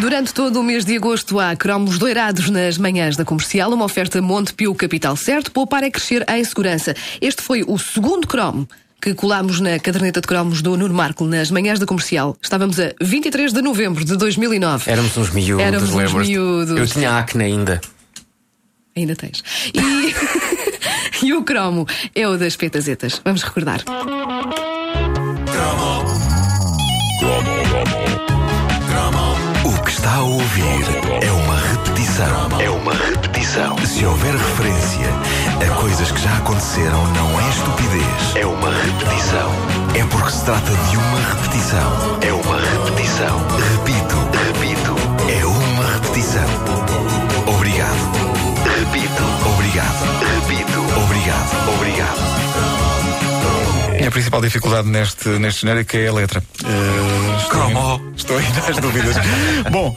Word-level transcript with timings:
Durante 0.00 0.32
todo 0.32 0.60
o 0.60 0.62
mês 0.62 0.84
de 0.84 0.96
agosto 0.96 1.40
há 1.40 1.56
cromos 1.56 1.98
doirados 1.98 2.48
nas 2.50 2.78
manhãs 2.78 3.16
da 3.16 3.24
comercial, 3.24 3.72
uma 3.72 3.84
oferta 3.84 4.22
Montepio 4.22 4.72
Capital 4.74 5.16
Certo, 5.16 5.50
poupar 5.50 5.82
é 5.82 5.90
crescer 5.90 6.24
em 6.28 6.44
segurança. 6.44 6.94
Este 7.20 7.42
foi 7.42 7.64
o 7.66 7.76
segundo 7.76 8.26
cromo 8.26 8.68
que 9.02 9.12
colámos 9.12 9.60
na 9.60 9.78
caderneta 9.78 10.20
de 10.20 10.26
cromos 10.26 10.62
do 10.62 10.76
Nuno 10.76 10.94
Marco 10.94 11.24
nas 11.24 11.50
manhãs 11.50 11.80
da 11.80 11.86
comercial. 11.86 12.36
Estávamos 12.40 12.78
a 12.78 12.92
23 13.00 13.52
de 13.52 13.60
novembro 13.60 14.04
de 14.04 14.16
2009. 14.16 14.90
Éramos 14.90 15.16
uns 15.16 15.30
miúdos, 15.30 15.66
Éramos 15.66 15.90
uns 15.90 16.12
miúdos. 16.14 16.78
Eu 16.78 16.86
tinha 16.86 17.18
acne 17.18 17.44
ainda. 17.44 17.80
Ainda 18.96 19.16
tens. 19.16 19.42
E... 19.74 21.26
e 21.26 21.34
o 21.34 21.42
cromo 21.42 21.86
é 22.14 22.26
o 22.28 22.36
das 22.36 22.54
petazetas. 22.54 23.20
Vamos 23.24 23.42
recordar. 23.42 23.82
Está 29.98 30.14
a 30.14 30.22
ouvir 30.22 30.62
é 31.20 31.32
uma 31.32 31.56
repetição. 31.56 32.60
É 32.60 32.70
uma 32.70 32.92
repetição. 32.92 33.76
Se 33.84 34.04
houver 34.04 34.32
referência 34.32 35.08
a 35.60 35.74
coisas 35.74 36.12
que 36.12 36.20
já 36.22 36.36
aconteceram, 36.36 37.04
não 37.14 37.40
é 37.40 37.48
estupidez. 37.48 38.36
É 38.36 38.46
uma 38.46 38.70
repetição. 38.70 39.50
É 39.96 40.04
porque 40.04 40.30
se 40.30 40.44
trata 40.44 40.70
de 40.70 40.96
uma 40.96 41.18
repetição. 41.18 42.18
É 42.22 42.32
uma 42.32 42.60
repetição. 42.60 43.38
Repito, 43.74 44.16
repito. 44.46 44.94
É 45.28 45.44
uma 45.44 45.84
repetição. 45.94 46.48
Obrigado. 47.46 47.98
Repito. 48.78 49.24
Obrigado. 49.52 50.04
Repito. 50.46 50.80
Obrigado. 51.02 51.74
Obrigado. 51.74 52.38
A 54.06 54.10
principal 54.10 54.40
dificuldade 54.40 54.88
neste, 54.88 55.28
neste 55.28 55.62
genérico 55.62 55.96
é 55.96 56.06
a 56.08 56.12
letra. 56.12 56.42
Eh, 56.64 57.17
estou 57.42 57.50
Cromo. 57.50 58.12
Estou 58.16 58.36
ainda 58.36 58.60
às 58.68 58.76
dúvidas. 58.78 59.16
Bom, 59.70 59.94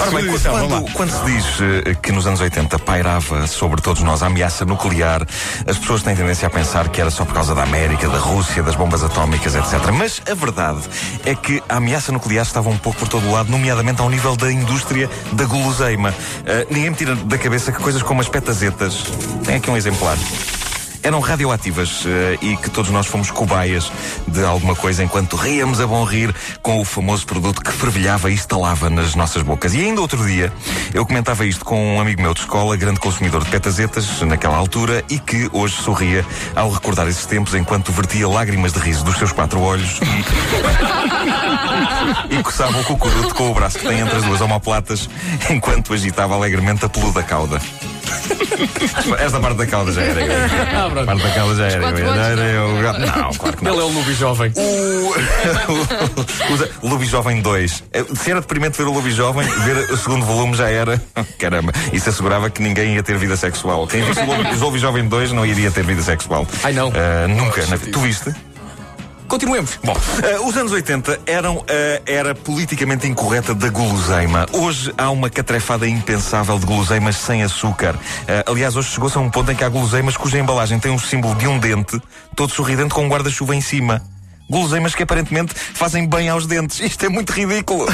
Ora 0.00 0.10
bem, 0.10 0.26
lá. 0.26 0.38
quando, 0.50 0.92
quando 0.92 1.10
se 1.10 1.24
diz 1.24 1.44
eh, 1.60 1.94
que 1.94 2.12
nos 2.12 2.26
anos 2.26 2.40
80 2.40 2.78
pairava 2.78 3.46
sobre 3.46 3.80
todos 3.80 4.02
nós 4.02 4.22
a 4.22 4.26
ameaça 4.26 4.64
nuclear, 4.64 5.26
as 5.66 5.76
pessoas 5.78 6.02
têm 6.02 6.14
tendência 6.14 6.46
a 6.46 6.50
pensar 6.50 6.88
que 6.88 7.00
era 7.00 7.10
só 7.10 7.24
por 7.24 7.34
causa 7.34 7.54
da 7.54 7.62
América, 7.62 8.08
da 8.08 8.18
Rússia, 8.18 8.62
das 8.62 8.76
bombas 8.76 9.02
atómicas, 9.02 9.54
etc. 9.54 9.90
Mas 9.92 10.22
a 10.30 10.34
verdade 10.34 10.80
é 11.24 11.34
que 11.34 11.62
a 11.68 11.76
ameaça 11.76 12.12
nuclear 12.12 12.44
estava 12.44 12.68
um 12.68 12.78
pouco 12.78 12.98
por 12.98 13.08
todo 13.08 13.26
o 13.26 13.32
lado, 13.32 13.50
nomeadamente 13.50 14.00
ao 14.00 14.08
nível 14.08 14.36
da 14.36 14.50
indústria 14.52 15.10
da 15.32 15.44
guloseima. 15.44 16.14
Eh, 16.46 16.66
ninguém 16.70 16.90
me 16.90 16.96
tira 16.96 17.14
da 17.16 17.38
cabeça 17.38 17.72
que 17.72 17.82
coisas 17.82 18.02
como 18.02 18.20
as 18.20 18.28
petazetas, 18.28 19.04
tem 19.44 19.56
aqui 19.56 19.70
um 19.70 19.76
exemplar 19.76 20.16
eram 21.08 21.20
radioativas 21.20 22.04
eh, 22.06 22.38
e 22.42 22.54
que 22.58 22.68
todos 22.68 22.90
nós 22.90 23.06
fomos 23.06 23.30
cobaias 23.30 23.90
de 24.26 24.44
alguma 24.44 24.76
coisa 24.76 25.02
enquanto 25.02 25.36
ríamos 25.36 25.80
a 25.80 25.86
bom 25.86 26.04
rir 26.04 26.34
com 26.60 26.78
o 26.80 26.84
famoso 26.84 27.26
produto 27.26 27.62
que 27.62 27.72
fervilhava 27.72 28.30
e 28.30 28.34
estalava 28.34 28.90
nas 28.90 29.14
nossas 29.14 29.42
bocas. 29.42 29.72
E 29.72 29.80
ainda 29.80 30.02
outro 30.02 30.22
dia 30.26 30.52
eu 30.92 31.06
comentava 31.06 31.46
isto 31.46 31.64
com 31.64 31.96
um 31.96 32.00
amigo 32.00 32.20
meu 32.20 32.34
de 32.34 32.40
escola, 32.40 32.76
grande 32.76 33.00
consumidor 33.00 33.42
de 33.42 33.50
petazetas 33.50 34.20
naquela 34.20 34.58
altura 34.58 35.02
e 35.08 35.18
que 35.18 35.48
hoje 35.50 35.76
sorria 35.76 36.26
ao 36.54 36.70
recordar 36.70 37.08
esses 37.08 37.24
tempos 37.24 37.54
enquanto 37.54 37.90
vertia 37.90 38.28
lágrimas 38.28 38.74
de 38.74 38.78
riso 38.78 39.02
dos 39.02 39.16
seus 39.16 39.32
quatro 39.32 39.60
olhos 39.60 39.98
e, 42.30 42.36
e 42.38 42.42
coçava 42.42 42.78
o 42.80 42.84
cucuruto 42.84 43.34
com 43.34 43.50
o 43.50 43.54
braço 43.54 43.78
que 43.78 43.88
tem 43.88 44.00
entre 44.00 44.16
as 44.16 44.24
duas 44.24 44.42
omoplatas 44.42 45.08
enquanto 45.48 45.94
agitava 45.94 46.34
alegremente 46.34 46.84
a 46.84 46.88
peluda 46.88 47.22
cauda. 47.22 47.58
Esta 49.18 49.40
parte 49.40 49.56
da 49.58 49.66
cauda 49.66 49.92
já 49.92 50.02
era 50.02 50.20
eu. 50.22 50.32
Ah, 50.78 50.86
A 50.86 50.90
pronto. 50.90 51.06
parte 51.06 51.22
da 51.22 51.30
cauda 51.34 51.54
já 51.54 51.66
era 51.66 51.76
eu. 51.98 52.08
Olhos, 52.08 52.26
era 52.26 52.40
eu. 52.42 52.68
Não, 52.72 53.32
claro 53.34 53.56
que 53.56 53.64
não. 53.64 53.72
Ele 53.72 53.80
é 53.80 53.84
o 53.84 53.88
Lubi 53.88 54.14
jovem. 54.14 54.52
O, 54.56 55.14
o 56.86 56.88
Lubi 56.88 57.06
Jovem 57.06 57.40
2. 57.40 57.84
Eh, 57.92 58.04
Se 58.14 58.30
era 58.30 58.40
deprimente 58.40 58.76
ver 58.78 58.84
o 58.88 58.92
Lubi 58.92 59.10
Jovem, 59.10 59.46
ver 59.64 59.76
o 59.90 59.96
segundo 59.96 60.24
volume 60.24 60.54
já 60.56 60.68
era. 60.68 61.00
Caramba, 61.38 61.72
isso 61.92 62.08
assegurava 62.08 62.50
que 62.50 62.62
ninguém 62.62 62.94
ia 62.94 63.02
ter 63.02 63.16
vida 63.18 63.36
sexual. 63.36 63.86
Quem 63.86 64.02
visse 64.04 64.20
o 64.20 64.58
Lubi, 64.64 64.78
Jovem 64.78 65.08
2 65.08 65.32
não 65.32 65.44
iria 65.46 65.70
ter 65.70 65.84
vida 65.84 66.02
sexual. 66.02 66.46
Ai, 66.62 66.72
não. 66.72 66.92
Eh, 66.94 67.26
nunca. 67.28 67.64
na 67.66 67.76
vi- 67.76 67.90
Tu 67.90 68.00
viste? 68.00 68.34
Continuemos. 69.28 69.78
Bom, 69.84 69.94
eh, 70.22 70.40
os 70.40 70.56
anos 70.56 70.72
80 70.72 71.20
eram 71.26 71.62
a 71.68 72.10
era 72.10 72.34
politicamente 72.34 73.06
incorreta 73.06 73.54
da 73.54 73.68
guloseima. 73.68 74.46
Hoje 74.52 74.92
há 74.96 75.10
uma 75.10 75.28
catrefada 75.28 75.86
impensável 75.86 76.58
de 76.58 76.64
guloseimas 76.64 77.16
sem 77.16 77.42
açúcar. 77.42 77.94
Eh, 78.26 78.42
aliás, 78.46 78.74
hoje 78.74 78.88
chegou-se 78.88 79.18
a 79.18 79.20
um 79.20 79.30
ponto 79.30 79.52
em 79.52 79.54
que 79.54 79.62
há 79.62 79.68
guloseimas 79.68 80.16
cuja 80.16 80.38
embalagem 80.38 80.78
tem 80.78 80.90
um 80.90 80.98
símbolo 80.98 81.34
de 81.34 81.46
um 81.46 81.58
dente, 81.58 82.00
todo 82.34 82.50
sorridente 82.50 82.94
com 82.94 83.04
um 83.04 83.08
guarda-chuva 83.08 83.54
em 83.54 83.60
cima. 83.60 84.02
Guloseimas 84.48 84.94
que 84.94 85.02
aparentemente 85.02 85.52
fazem 85.54 86.08
bem 86.08 86.28
aos 86.28 86.46
dentes. 86.46 86.80
Isto 86.80 87.06
é 87.06 87.08
muito 87.08 87.30
ridículo. 87.32 87.86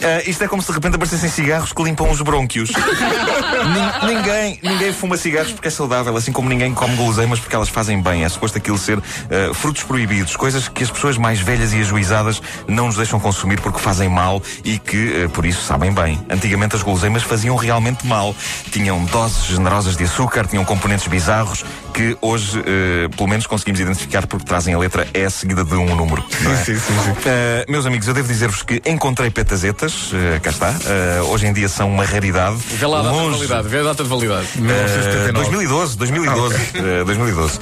Eh, 0.00 0.24
isto 0.30 0.44
é 0.44 0.48
como 0.48 0.60
se 0.60 0.68
de 0.68 0.74
repente 0.74 0.96
aparecessem 0.96 1.30
cigarros 1.30 1.72
que 1.72 1.82
limpam 1.82 2.10
os 2.10 2.20
brônquios. 2.20 2.70
Nin- 2.70 4.14
ninguém, 4.14 4.58
ninguém 4.62 4.92
fuma 4.92 5.16
cigarros 5.16 5.52
porque 5.52 5.68
é 5.68 5.70
saudável, 5.70 6.16
assim 6.16 6.32
como 6.32 6.48
ninguém 6.48 6.74
come 6.74 6.94
guloseimas 6.96 7.38
porque 7.40 7.56
elas 7.56 7.68
fazem 7.68 8.02
bem. 8.02 8.24
É 8.24 8.28
suposto 8.28 8.58
aquilo 8.58 8.76
ser 8.78 8.98
eh, 9.30 9.50
frutos 9.54 9.82
proibidos, 9.82 10.36
coisas 10.36 10.68
que 10.68 10.82
as 10.84 10.90
pessoas 10.90 11.16
mais 11.16 11.40
velhas 11.40 11.72
e 11.72 11.80
ajuizadas 11.80 12.42
não 12.68 12.86
nos 12.86 12.96
deixam 12.96 13.18
consumir 13.18 13.60
porque 13.60 13.78
fazem 13.78 14.08
mal 14.08 14.42
e 14.64 14.78
que, 14.78 15.22
eh, 15.24 15.28
por 15.28 15.46
isso, 15.46 15.62
sabem 15.62 15.92
bem. 15.92 16.20
Antigamente 16.28 16.76
as 16.76 16.82
guloseimas 16.82 17.22
faziam 17.22 17.56
realmente 17.56 18.06
mal. 18.06 18.34
Tinham 18.70 19.02
doses 19.06 19.44
generosas 19.46 19.96
de 19.96 20.04
açúcar, 20.04 20.46
tinham 20.46 20.64
componentes 20.64 21.06
bizarros 21.08 21.64
que 21.94 22.16
hoje, 22.20 22.58
eh, 22.66 23.08
pelo 23.16 23.28
menos, 23.28 23.46
conseguimos 23.46 23.78
identificar 23.80 24.26
porque 24.26 24.44
trazem 24.44 24.74
a 24.74 24.78
letra 24.78 25.06
E 25.14 25.30
seguida 25.30 25.64
de 25.64 25.74
um 25.74 25.94
número. 25.94 26.24
não 26.42 26.52
é? 26.52 26.56
Sim, 26.56 26.74
sim, 26.74 26.80
sim. 26.80 27.10
Uh, 27.10 27.70
meus 27.70 27.86
amigos, 27.86 28.08
eu 28.08 28.14
devo 28.14 28.26
dizer-vos 28.26 28.62
que 28.64 28.82
encontrei 28.84 29.30
petazetas, 29.30 30.10
uh, 30.12 30.40
cá 30.42 30.50
está. 30.50 30.70
Uh, 30.70 31.22
hoje 31.30 31.46
em 31.46 31.52
dia 31.52 31.68
são 31.68 31.88
uma 31.88 32.04
raridade. 32.04 32.56
Vê 32.72 32.86
lá 32.86 32.98
a 32.98 33.02
data 33.02 33.14
de 33.14 33.20
Longe- 33.22 33.36
validade. 33.38 33.68
Vê 33.68 33.78
a 33.78 33.82
data 33.84 34.02
de 34.02 34.08
validade. 34.08 34.46
Uh, 34.56 34.60
1979. 34.62 35.32
2012, 35.50 35.96
2012, 35.96 36.54
uh, 37.00 37.04
2012. 37.04 37.56
Uh, 37.58 37.60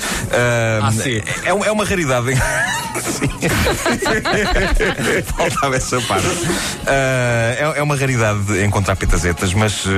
Ah, 0.82 0.92
sim. 0.92 1.22
é, 1.44 1.52
um- 1.54 1.64
é 1.64 1.70
uma 1.70 1.84
raridade. 1.84 2.28
Sim. 3.02 3.28
Faltava 5.36 5.76
essa 5.76 6.00
parte. 6.02 6.26
Uh, 6.26 6.86
é, 6.86 7.72
é 7.76 7.82
uma 7.82 7.96
raridade 7.96 8.62
encontrar 8.64 8.96
petazetas, 8.96 9.54
mas 9.54 9.84
uh, 9.86 9.90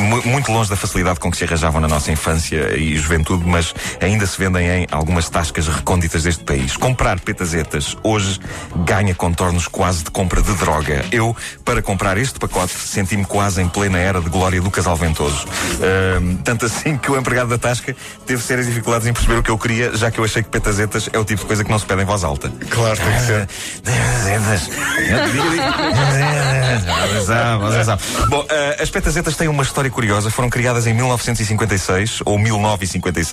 mu- 0.00 0.22
muito 0.24 0.50
longe 0.52 0.70
da 0.70 0.76
facilidade 0.76 1.18
com 1.20 1.30
que 1.30 1.36
se 1.36 1.44
arranjavam 1.44 1.80
na 1.80 1.88
nossa 1.88 2.10
infância 2.12 2.76
e 2.76 2.96
juventude, 2.96 3.35
mas 3.44 3.74
ainda 4.00 4.26
se 4.26 4.38
vendem 4.38 4.66
em 4.68 4.86
algumas 4.90 5.28
tascas 5.28 5.68
recônditas 5.68 6.22
deste 6.22 6.44
país. 6.44 6.76
Comprar 6.76 7.20
petazetas 7.20 7.96
hoje 8.02 8.40
ganha 8.84 9.14
contornos 9.14 9.68
quase 9.68 10.04
de 10.04 10.10
compra 10.10 10.42
de 10.42 10.52
droga. 10.54 11.04
Eu, 11.10 11.36
para 11.64 11.82
comprar 11.82 12.16
este 12.18 12.38
pacote, 12.38 12.72
senti-me 12.72 13.24
quase 13.24 13.60
em 13.60 13.68
plena 13.68 13.98
era 13.98 14.20
de 14.20 14.28
glória 14.28 14.60
do 14.60 14.70
casal 14.70 14.96
ventoso. 14.96 15.46
Uh, 15.46 16.36
tanto 16.44 16.66
assim 16.66 16.96
que 16.96 17.10
o 17.10 17.16
empregado 17.16 17.48
da 17.48 17.58
tasca 17.58 17.94
teve 18.24 18.42
sérias 18.42 18.66
dificuldades 18.66 19.06
em 19.06 19.12
perceber 19.12 19.38
o 19.38 19.42
que 19.42 19.50
eu 19.50 19.58
queria, 19.58 19.96
já 19.96 20.10
que 20.10 20.18
eu 20.18 20.24
achei 20.24 20.42
que 20.42 20.48
petazetas 20.48 21.08
é 21.12 21.18
o 21.18 21.24
tipo 21.24 21.42
de 21.42 21.46
coisa 21.46 21.64
que 21.64 21.70
não 21.70 21.78
se 21.78 21.86
pede 21.86 22.02
em 22.02 22.04
voz 22.04 22.24
alta. 22.24 22.50
Claro, 22.70 22.96
tem 22.96 23.12
que 23.12 23.20
ser. 23.20 23.48
Sabe. 27.84 28.02
Bom, 28.28 28.44
eh, 28.48 28.76
as 28.80 28.90
petazetas 28.90 29.36
têm 29.36 29.48
uma 29.48 29.62
história 29.62 29.90
curiosa. 29.90 30.30
Foram 30.30 30.50
criadas 30.50 30.86
em 30.86 30.94
1956, 30.94 32.20
ou 32.24 32.38
1956, 32.38 33.25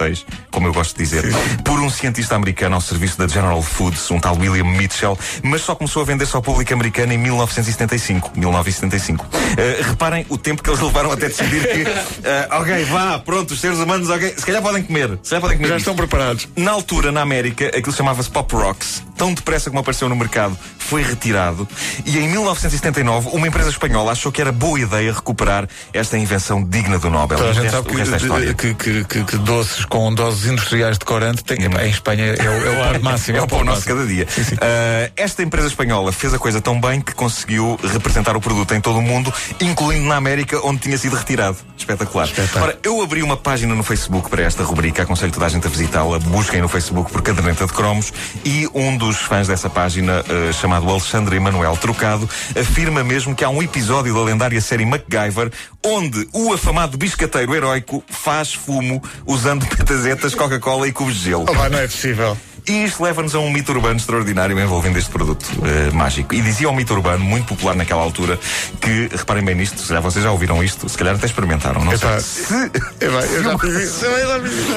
como 0.52 0.68
eu 0.68 0.74
gosto 0.74 0.96
de 0.98 1.04
dizer, 1.04 1.24
por 1.64 1.80
um 1.80 1.90
cientista 1.90 2.36
americano 2.36 2.76
ao 2.76 2.82
serviço 2.82 3.18
da 3.18 3.28
General 3.28 3.62
Foods, 3.62 4.10
um 4.12 4.20
tal 4.20 4.38
William 4.38 4.64
Mitchell, 4.66 5.18
mas 5.44 5.62
só 5.62 5.76
começou 5.76 6.02
a 6.02 6.06
vender-se 6.06 6.36
ao 6.36 6.42
público 6.42 6.74
americano 6.74 7.14
em 7.14 7.18
1975. 7.18 8.32
1975. 8.36 9.26
Eh, 9.58 9.82
reparem 9.84 10.26
o 10.30 10.38
tempo 10.38 10.64
que 10.64 10.70
eles 10.70 10.80
levaram 10.82 11.12
até 11.12 11.28
decidir 11.28 11.62
que, 11.68 11.82
eh, 12.28 12.48
ok, 12.52 12.86
vá, 12.86 13.20
pronto, 13.20 13.52
os 13.52 13.60
seres 13.60 13.78
humanos, 13.80 14.10
ok, 14.10 14.34
se 14.38 14.46
calhar 14.46 14.62
podem 14.62 14.84
comer. 14.84 15.20
Se 15.22 15.30
calhar 15.32 15.42
podem 15.42 15.58
comer 15.58 15.70
Já 15.70 15.78
isto. 15.78 15.90
estão 15.90 15.96
preparados. 15.96 16.48
Na 16.56 16.72
altura, 16.72 17.12
na 17.12 17.22
América, 17.22 17.68
aquilo 17.68 17.94
chamava-se 17.94 18.30
Pop 18.30 18.54
Rocks. 18.56 19.04
Tão 19.18 19.34
depressa 19.34 19.70
como 19.70 19.80
apareceu 19.80 20.10
no 20.10 20.16
mercado, 20.16 20.58
foi 20.78 21.04
retirado. 21.04 21.68
E 22.06 22.18
em 22.18 22.28
1979, 22.28 23.30
uma 23.34 23.48
empresa 23.48 23.70
espanhola 23.70 24.12
achou 24.12 24.32
que 24.32 24.42
era 24.42 24.52
boa 24.52 24.80
ideia 24.80 25.12
recuperar 25.14 25.68
esta 25.94 26.18
invenção 26.18 26.64
digna 26.64 27.00
do 27.00 27.10
Nobel. 27.10 27.38
Toda 27.38 27.52
a 27.52 27.54
gente 27.54 27.72
sabe 27.72 28.50
é 28.50 28.54
que, 28.54 28.74
que, 28.74 29.04
que, 29.06 29.24
que 29.24 29.38
doces 29.38 29.86
com 29.86 30.14
doses 30.14 30.46
industriais 30.46 30.98
de 30.98 31.06
corante 31.06 31.44
tem, 31.44 31.58
em 31.58 31.90
Espanha 31.90 32.36
é 32.38 32.50
o, 32.50 32.94
é 32.94 32.98
o 32.98 33.04
máximo. 33.04 33.38
É 33.38 33.42
o 33.42 33.48
pão 33.48 33.64
nosso 33.64 33.86
cada 33.86 34.06
dia. 34.06 34.28
Ah, 34.62 35.12
esta 35.16 35.44
empresa 35.44 35.68
espanhola 35.68 36.12
fez 36.12 36.34
a 36.34 36.40
coisa 36.40 36.62
tão 36.62 36.80
bem 36.80 37.02
que 37.02 37.14
conseguiu 37.14 37.80
representar 37.84 38.36
o 38.36 38.42
produto 38.42 38.74
em 38.74 38.82
todo 38.82 39.00
o 39.00 39.02
mundo, 39.02 39.34
incluindo 39.60 40.08
na 40.08 40.16
América, 40.16 40.60
onde 40.64 40.82
tinha 40.82 40.98
sido 40.98 41.16
retirado. 41.16 41.58
Espetacular. 41.78 42.28
Espetáculo. 42.28 42.66
Ora, 42.66 42.80
eu 42.84 43.02
abri 43.02 43.24
uma 43.24 43.38
página 43.38 43.76
no 43.76 43.84
Facebook 43.84 44.30
para 44.30 44.44
esta 44.44 44.64
rubrica, 44.64 45.04
aconselho 45.04 45.32
toda 45.32 45.46
a 45.46 45.50
gente 45.50 45.68
a 45.68 45.70
visitá-la. 45.70 46.20
Busquem 46.20 46.62
no 46.62 46.68
Facebook 46.68 47.12
por 47.12 47.22
Caderneta 47.22 47.66
de 47.66 47.74
Cromos 47.74 48.14
e 48.46 48.68
um 48.74 48.98
dos 49.06 49.18
fãs 49.18 49.48
dessa 49.48 49.70
página, 49.70 50.24
ah, 50.28 50.54
chamado 50.54 50.90
Alexandre 50.90 51.36
Emanuel 51.36 51.76
Trocado, 51.78 52.30
afirma 52.60 53.04
mesmo 53.04 53.36
que 53.36 53.44
há 53.44 53.50
um 53.50 53.62
episódio 53.62 54.14
da 54.14 54.22
lendária 54.22 54.62
série 54.62 54.86
MacGyver 54.86 55.52
onde 55.86 56.28
o 56.32 56.54
afamado 56.54 56.98
biscateiro 56.98 57.54
heróico 57.54 58.04
faz 58.08 58.54
fumo 58.54 59.02
usando 59.26 59.66
petazetas, 59.66 60.34
Coca-Cola 60.34 60.88
e 60.88 60.92
cubos 60.92 61.16
de 61.16 61.26
gelo. 61.26 61.46
Oh, 61.48 61.70
não 61.70 61.80
é 61.80 61.88
possível. 61.88 62.38
E 62.66 62.86
isto 62.86 63.04
leva-nos 63.04 63.36
a 63.36 63.40
um 63.40 63.52
mito 63.52 63.72
urbano 63.72 63.98
extraordinário 63.98 64.58
envolvendo 64.60 64.98
este 64.98 65.10
produto 65.12 65.46
uh, 65.58 65.94
mágico. 65.94 66.34
E 66.34 66.42
dizia 66.42 66.70
um 66.70 66.76
mito 66.76 66.94
urbano, 66.94 67.24
muito 67.24 67.48
popular 67.48 67.76
naquela 67.76 68.02
altura, 68.02 68.40
que, 68.80 69.10
reparem 69.12 69.44
bem 69.44 69.56
nisto, 69.56 69.80
se 69.82 69.88
calhar 69.88 70.02
vocês 70.02 70.24
já 70.24 70.32
ouviram 70.32 70.64
isto, 70.64 70.88
se 70.88 70.98
calhar 70.98 71.16
até 71.16 71.26
experimentaram, 71.26 71.84
não 71.84 71.92
Epá, 71.94 72.20
sei. 72.20 72.46
se, 72.46 73.06
epá, 73.06 73.20
eu 73.34 73.44
já 73.44 73.60
fiz 73.60 73.76
isso. 73.76 74.06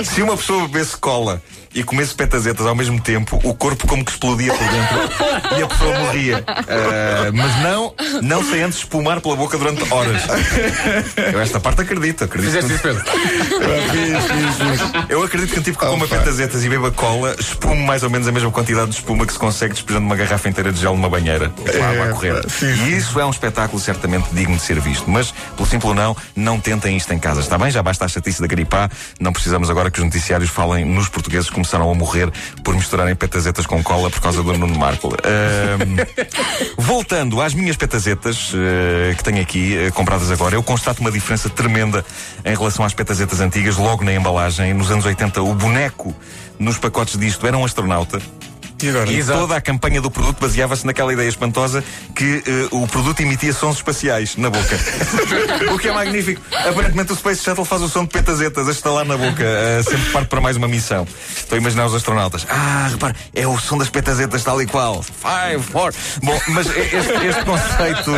Se 0.04 0.22
uma 0.22 0.36
pessoa 0.36 0.66
bebesse 0.66 0.96
cola 0.96 1.40
e 1.74 1.82
comesse 1.84 2.14
petazetas 2.14 2.66
ao 2.66 2.74
mesmo 2.74 2.98
tempo, 3.00 3.38
o 3.44 3.54
corpo 3.54 3.86
como 3.86 4.02
que 4.04 4.10
explodia 4.10 4.52
por 4.52 4.66
dentro 4.66 5.58
e 5.58 5.62
a 5.62 5.66
pessoa 5.66 5.98
morria. 5.98 6.38
Uh, 6.38 7.32
mas 7.34 7.62
não, 7.62 7.94
não 8.22 8.42
sem 8.42 8.62
antes 8.62 8.78
espumar 8.78 9.20
pela 9.20 9.36
boca 9.36 9.58
durante 9.58 9.82
horas. 9.92 10.22
Eu 11.32 11.38
esta 11.40 11.60
parte 11.60 11.82
acredito, 11.82 12.24
acredito. 12.24 12.50
Fizeste 12.50 12.72
isso, 12.72 12.82
Pedro? 12.82 13.04
Eu 15.08 15.22
acredito 15.22 15.52
que 15.52 15.60
um 15.60 15.62
tipo 15.62 15.78
que 15.78 15.84
coma 15.86 16.06
Opa. 16.06 16.16
petazetas 16.16 16.64
e 16.64 16.68
beba 16.68 16.90
cola 16.90 17.36
mais 17.84 18.02
ou 18.02 18.10
menos 18.10 18.26
a 18.26 18.32
mesma 18.32 18.50
quantidade 18.50 18.90
de 18.90 18.96
espuma 18.96 19.26
que 19.26 19.32
se 19.32 19.38
consegue 19.38 19.74
despejando 19.74 20.06
uma 20.06 20.16
garrafa 20.16 20.48
inteira 20.48 20.72
de 20.72 20.80
gel 20.80 20.94
numa 20.94 21.08
banheira. 21.08 21.48
Com 21.50 21.82
a 21.82 21.88
água 21.88 22.04
a 22.06 22.12
correr. 22.12 22.50
sim, 22.50 22.74
sim. 22.74 22.84
E 22.84 22.96
isso 22.96 23.18
é 23.20 23.24
um 23.24 23.30
espetáculo 23.30 23.80
certamente 23.80 24.28
digno 24.32 24.56
de 24.56 24.62
ser 24.62 24.80
visto. 24.80 25.08
Mas, 25.10 25.32
pelo 25.56 25.66
simples 25.66 25.88
ou 25.88 25.94
não, 25.94 26.16
não 26.34 26.60
tentem 26.60 26.96
isto 26.96 27.12
em 27.12 27.18
casa. 27.18 27.40
Está 27.40 27.58
bem? 27.58 27.70
Já 27.70 27.82
basta 27.82 28.04
a 28.04 28.08
chatice 28.08 28.40
da 28.40 28.46
gripá. 28.46 28.88
Não 29.20 29.32
precisamos 29.32 29.70
agora 29.70 29.90
que 29.90 29.98
os 29.98 30.04
noticiários 30.04 30.50
falem 30.50 30.84
nos 30.84 31.08
portugueses 31.08 31.48
que 31.48 31.54
começaram 31.54 31.90
a 31.90 31.94
morrer 31.94 32.30
por 32.64 32.74
misturarem 32.74 33.14
petazetas 33.14 33.66
com 33.66 33.82
cola 33.82 34.10
por 34.10 34.20
causa 34.20 34.42
do 34.42 34.52
Nuno 34.56 34.78
Marco. 34.78 35.14
Voltando 36.78 37.40
às 37.40 37.54
minhas 37.54 37.76
petazetas 37.76 38.52
eh, 38.54 39.14
que 39.16 39.24
tenho 39.24 39.40
aqui, 39.40 39.76
eh, 39.76 39.90
compradas 39.90 40.30
agora, 40.30 40.54
eu 40.54 40.62
constato 40.62 41.00
uma 41.00 41.10
diferença 41.10 41.48
tremenda 41.48 42.04
em 42.44 42.54
relação 42.54 42.84
às 42.84 42.94
petazetas 42.94 43.40
antigas, 43.40 43.76
logo 43.76 44.04
na 44.04 44.12
embalagem. 44.12 44.72
Nos 44.74 44.90
anos 44.90 45.04
80, 45.04 45.42
o 45.42 45.54
boneco 45.54 46.14
nos 46.58 46.78
pacotes 46.78 47.18
disto 47.18 47.46
era 47.46 47.56
um 47.56 47.64
astronauta. 47.64 48.20
E 48.82 48.90
agora? 48.90 49.10
Toda 49.40 49.56
a 49.56 49.60
campanha 49.60 50.00
do 50.00 50.10
produto 50.10 50.38
baseava-se 50.40 50.84
naquela 50.86 51.12
ideia 51.12 51.28
espantosa 51.28 51.82
que 52.14 52.42
eh, 52.46 52.68
o 52.70 52.86
produto 52.86 53.20
emitia 53.20 53.52
sons 53.52 53.76
espaciais 53.76 54.36
na 54.36 54.50
boca. 54.50 54.78
o 55.72 55.78
que 55.78 55.88
é 55.88 55.92
magnífico. 55.92 56.42
Aparentemente 56.52 57.12
o 57.12 57.16
Space 57.16 57.42
Shuttle 57.42 57.64
faz 57.64 57.82
o 57.82 57.88
som 57.88 58.04
de 58.04 58.10
petazetas 58.10 58.68
a 58.68 58.70
estalar 58.72 59.04
na 59.04 59.16
boca, 59.16 59.42
eh, 59.42 59.82
sempre 59.82 60.10
parte 60.10 60.28
para 60.28 60.40
mais 60.40 60.56
uma 60.56 60.68
missão. 60.68 61.06
Estou 61.36 61.56
a 61.56 61.60
imaginar 61.60 61.86
os 61.86 61.94
astronautas. 61.94 62.46
Ah, 62.50 62.88
repare, 62.90 63.14
é 63.34 63.46
o 63.46 63.58
som 63.58 63.78
das 63.78 63.88
petazetas 63.88 64.44
tal 64.44 64.60
e 64.60 64.66
qual. 64.66 65.02
Five, 65.02 65.62
four. 65.62 65.92
Bom, 66.22 66.38
mas 66.48 66.66
este, 66.66 67.26
este 67.26 67.44
conceito, 67.44 68.12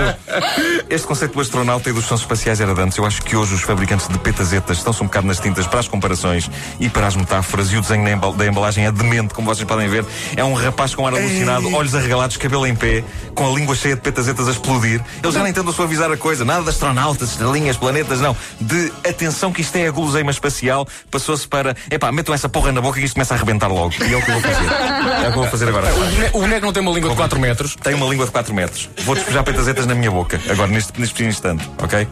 este 0.91 1.07
conceito 1.07 1.35
do 1.35 1.41
astronauta 1.41 1.89
e 1.89 1.93
dos 1.93 2.07
sons 2.07 2.21
espaciais 2.21 2.61
era 2.61 2.75
de 2.75 2.81
antes. 2.81 2.99
Eu 2.99 3.07
acho 3.07 3.23
que 3.23 3.37
hoje 3.37 3.55
os 3.55 3.63
fabricantes 3.63 4.09
de 4.09 4.19
petazetas 4.19 4.79
estão-se 4.79 5.03
um 5.03 5.07
bocado 5.07 5.27
nas 5.27 5.39
tintas 5.39 5.67
para 5.67 5.81
as 5.81 5.89
comparações 5.89 6.51
e 6.81 6.89
para 6.89 7.07
as 7.07 7.15
metáforas 7.15 7.71
e 7.73 7.77
o 7.77 7.81
desenho 7.81 8.19
da 8.33 8.47
embalagem 8.47 8.87
é 8.87 8.93
demente, 8.93 9.35
como 9.35 9.47
vocês 9.47 9.67
podem 9.67 9.89
ver. 9.89 10.05
É 10.37 10.45
um 10.45 10.48
rapaz 10.55 10.95
com 10.95 11.07
ar 11.07 11.15
alucinado, 11.15 11.75
olhos 11.75 11.95
arregalados, 11.95 12.37
cabelo 12.37 12.67
em 12.67 12.75
pé, 12.75 13.05
com 13.35 13.47
a 13.47 13.55
língua 13.55 13.75
cheia 13.75 13.95
de 13.95 14.01
petazetas 14.01 14.49
a 14.49 14.51
explodir. 14.53 15.03
Eles 15.23 15.35
já 15.35 15.43
nem 15.43 15.53
tentam 15.53 15.73
suavizar 15.73 16.11
a 16.11 16.17
coisa, 16.17 16.45
nada 16.45 16.63
de 16.63 16.71
astronautas, 16.71 17.31
estrelinhas, 17.31 17.77
planetas, 17.77 18.21
não. 18.21 18.37
De 18.61 18.93
atenção 19.09 19.53
que 19.53 19.61
isto 19.61 19.77
é 19.77 19.89
a 19.89 19.91
guloseima 19.91 20.31
espacial, 20.31 20.87
passou-se 21.11 21.47
para, 21.47 21.77
epá, 21.91 22.13
metam 22.13 22.35
essa 22.35 22.49
porra 22.49 22.73
na 22.73 22.81
boca 22.81 23.01
e 23.01 23.05
isto 23.05 23.15
começa 23.15 23.35
a 23.35 23.37
arrebentar 23.37 23.69
logo. 23.69 23.95
E 24.01 24.13
é 24.13 24.17
o 24.17 24.23
que 24.23 24.31
eu 24.31 24.41
vou 24.41 24.43
fazer. 24.43 24.67
É 24.67 25.29
o 25.29 25.33
que 25.33 25.39
eu 25.39 25.43
vou 25.43 25.49
fazer 25.49 25.69
agora. 25.69 25.89
O 26.33 26.41
boneco, 26.41 26.67
não 26.67 26.73
tem 26.73 26.83
uma 26.83 26.93
língua 26.93 27.11
de 27.11 27.17
4 27.17 27.41
metros. 27.41 27.77
Tem 27.77 27.95
uma 27.95 28.07
língua 28.07 28.27
de 28.27 28.33
4 28.33 28.55
metros. 28.55 28.89
Vou 29.05 29.15
despejar 29.15 29.43
petazetas 29.45 29.87
na 29.87 29.95
minha 29.95 30.11
boca, 30.11 30.41
agora, 30.49 30.71
neste, 30.71 30.99
neste 30.99 31.15
preciso 31.15 31.39
instante, 31.39 31.71
ok? 31.83 32.09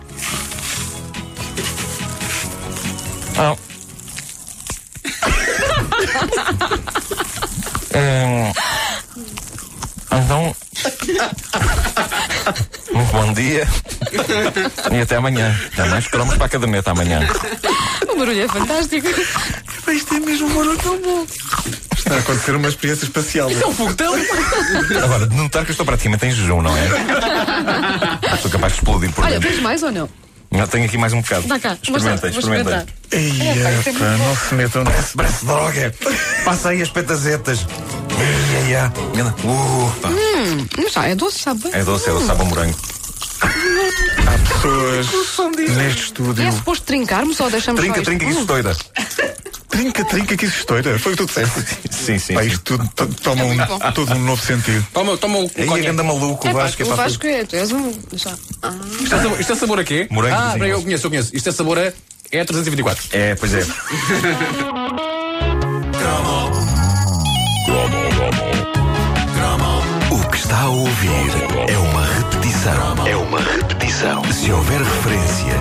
Ah. 3.39 3.57
Hum. 7.97 8.53
Então. 10.13 10.55
Muito 12.93 13.13
bom 13.13 13.33
dia. 13.33 13.67
E 14.93 15.01
até 15.01 15.17
amanhã. 15.17 15.55
Há 15.79 15.87
mais 15.87 16.07
cromos 16.07 16.37
para 16.37 16.47
a 16.47 16.49
caderneta 16.49 16.91
amanhã. 16.93 17.21
O 18.09 18.17
barulho 18.17 18.43
é 18.43 18.49
fantástico. 18.49 19.09
Isto 19.91 20.15
é 20.15 20.21
mesmo 20.21 20.47
um 20.49 20.55
barulho 20.55 20.79
tão 20.79 21.01
bom. 21.01 21.27
Está 21.97 22.15
a 22.15 22.19
acontecer 22.19 22.55
uma 22.55 22.69
experiência 22.69 23.05
espacial. 23.05 23.51
É 23.51 23.67
um 23.67 23.75
foguetão. 23.75 24.15
Agora, 25.03 25.27
de 25.27 25.35
notar 25.37 25.65
que 25.65 25.71
eu 25.71 25.73
estou 25.73 25.87
praticamente 25.87 26.27
em 26.27 26.31
jejum, 26.31 26.63
não 26.63 26.77
é? 26.77 26.87
Estou 28.35 28.51
capaz 28.51 28.73
de 28.75 28.79
explodir 28.79 29.11
por 29.13 29.25
Olha, 29.25 29.35
dentro. 29.35 29.49
tens 29.49 29.61
mais 29.63 29.83
ou 29.83 29.91
não? 29.91 30.09
Não, 30.51 30.67
tenho 30.67 30.85
aqui 30.87 30.97
mais 30.97 31.13
um 31.13 31.21
bocado. 31.21 31.47
Dá 31.49 31.59
cá, 31.59 31.77
Experimentem, 31.83 32.31
experimentem. 32.31 32.87
Eia, 33.13 33.71
não 34.19 34.37
se 34.37 34.55
metam 34.55 34.85
nesse. 34.85 35.17
Parece 35.17 35.45
droga. 35.45 35.95
Passa 36.45 36.69
aí 36.71 36.83
as 36.83 36.89
petazetas. 36.91 37.67
Ia, 38.69 38.93
ia. 39.17 39.35
Uh, 39.45 39.93
pá. 40.01 40.09
Hum, 40.09 40.67
já 40.93 41.07
é 41.07 41.15
doce, 41.15 41.39
sabe? 41.41 41.69
É 41.73 41.83
doce, 41.85 42.09
é 42.09 42.13
doce, 42.13 42.27
sabe 42.27 42.43
a 42.43 42.45
morango. 42.45 42.77
Há 43.43 44.55
pessoas 44.55 45.07
neste 45.77 46.03
estúdio. 46.05 46.45
É 46.47 46.51
suposto 46.53 46.85
trincarmos 46.87 47.39
ou 47.41 47.51
deixamos 47.51 47.81
Trinca, 47.81 47.97
só 47.97 48.01
isto? 48.01 48.07
trinca 48.11 48.25
que 48.25 48.31
isso 48.31 48.41
Hum, 48.41 48.43
estoura. 48.43 48.77
Trinca, 49.69 50.05
trinca, 50.05 50.37
que 50.37 50.47
isso 50.47 50.59
estoura. 50.61 50.99
Foi 50.99 51.13
o 51.13 51.17
que 51.17 51.23
tu 51.25 51.27
disseste. 51.27 51.77
Sim, 51.91 52.19
sim. 52.19 52.35
Pá, 52.35 52.43
sim. 52.43 52.49
isto 52.49 52.61
tudo 52.63 52.89
to- 52.95 53.07
toma 53.23 53.45
um, 53.45 53.57
todo 53.93 54.13
um 54.15 54.19
novo 54.25 54.43
sentido. 54.43 54.87
Toma, 54.93 55.17
toma 55.17 55.39
um, 55.39 55.51
Aí 55.57 55.65
a 55.65 55.67
conhaque. 55.67 55.87
ganda 55.87 56.03
maluco, 56.03 56.47
o 56.47 56.51
É 56.51 56.53
Vasco. 56.55 56.83
é 56.83 56.87
o 56.87 56.95
Vasco 56.97 57.27
é, 57.27 57.45
tu 57.45 57.57
és 57.57 57.73
um. 57.73 57.93
Já. 58.13 58.33
Ah. 58.63 58.73
Isto 59.03 59.15
é 59.15 59.19
sabor, 59.23 59.41
isto 59.41 59.53
é 59.53 59.57
sabor 59.57 59.81
a 59.81 59.85
quê? 59.85 60.07
Morango 60.11 60.35
Ah, 60.37 60.55
eu 60.59 60.83
conheço, 60.83 61.07
eu 61.07 61.11
conheço. 61.11 61.37
Isto 61.37 61.49
é 61.49 61.53
sabor 61.53 61.79
a 61.79 61.93
E324. 62.33 62.99
É, 63.13 63.35
pois 63.35 63.55
é. 63.55 63.67
O 70.11 70.29
que 70.31 70.37
está 70.39 70.61
a 70.63 70.69
ouvir 70.69 71.11
é 71.69 71.77
uma 71.79 72.05
repetição. 72.07 73.07
É 73.07 73.17
uma 73.17 73.41
repetição. 73.41 74.23
Se 74.33 74.51
houver 74.53 74.81
referência 74.81 75.55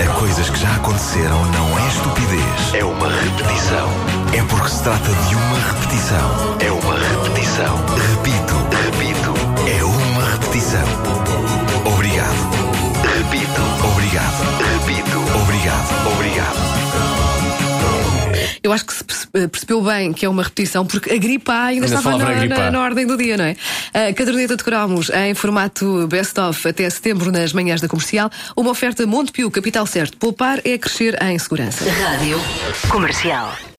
a 0.00 0.06
coisas 0.14 0.48
que 0.50 0.58
já 0.58 0.74
aconteceram, 0.76 1.44
não 1.46 1.78
é 1.78 1.88
estupidez. 1.88 2.74
É 2.74 2.84
uma 2.84 3.08
repetição. 3.08 3.88
É 4.32 4.42
porque 4.44 4.68
se 4.68 4.82
trata 4.82 5.10
de 5.28 5.34
uma 5.34 5.58
repetição. 5.58 6.56
É 6.60 6.70
uma 6.70 6.94
repetição. 6.94 7.76
Repito, 8.10 8.54
repito. 8.84 9.34
É 9.68 9.84
uma 9.84 10.24
repetição. 10.30 10.88
Obrigado. 11.92 12.48
Repito. 13.16 13.60
Obrigado. 13.92 14.44
Repito. 14.72 15.18
Obrigado. 15.42 16.12
Obrigado. 16.12 17.27
Eu 18.62 18.72
acho 18.72 18.84
que 18.86 18.92
se 18.94 19.04
eh, 19.34 19.46
percebeu 19.48 19.80
bem 19.82 20.12
que 20.12 20.24
é 20.24 20.28
uma 20.28 20.42
repetição, 20.42 20.84
porque 20.86 21.12
a 21.12 21.16
gripa 21.16 21.52
ainda, 21.52 21.86
Ainda 21.86 21.98
estava 21.98 22.18
na, 22.18 22.46
na- 22.46 22.70
na 22.70 22.80
ordem 22.80 23.06
do 23.06 23.16
dia, 23.16 23.36
não 23.36 23.44
é? 23.44 23.56
A 23.94 24.12
caderneta 24.12 24.56
de 24.56 24.64
cromos 24.64 25.10
em 25.10 25.34
formato 25.34 26.06
best-of 26.08 26.66
até 26.68 26.88
setembro 26.90 27.30
nas 27.32 27.52
manhãs 27.52 27.80
da 27.80 27.88
comercial. 27.88 28.30
Uma 28.56 28.70
oferta 28.70 29.06
Montepio, 29.06 29.50
capital 29.50 29.86
certo. 29.86 30.16
Poupar 30.18 30.60
é 30.64 30.76
crescer 30.78 31.16
em 31.22 31.38
segurança. 31.38 31.84
Rádio 31.90 32.38
Comercial. 32.88 33.52